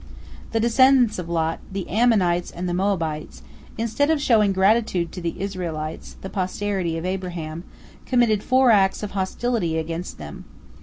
The 0.51 0.59
descendants 0.59 1.19
of 1.19 1.29
Lot, 1.29 1.59
the 1.71 1.87
Ammonites 1.87 2.49
and 2.49 2.67
the 2.67 2.73
Moabites, 2.73 3.43
instead 3.77 4.09
of 4.09 4.19
showing 4.19 4.51
gratitude 4.51 5.11
to 5.11 5.21
the 5.21 5.39
Israelites, 5.39 6.15
the 6.21 6.27
posterity 6.29 6.97
of 6.97 7.05
Abraham, 7.05 7.63
committed 8.07 8.41
four 8.41 8.71
acts 8.71 9.03
of 9.03 9.11
hostility 9.11 9.77
against 9.77 10.17
them. 10.17 10.45